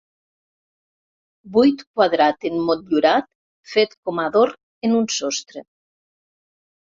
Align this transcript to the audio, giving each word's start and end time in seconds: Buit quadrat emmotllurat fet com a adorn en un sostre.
Buit 1.57 1.81
quadrat 1.97 2.47
emmotllurat 2.49 3.29
fet 3.73 3.93
com 4.07 4.21
a 4.23 4.27
adorn 4.31 4.57
en 4.89 4.95
un 5.01 5.05
sostre. 5.17 5.63